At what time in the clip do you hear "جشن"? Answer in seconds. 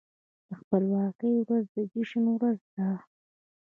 1.91-2.25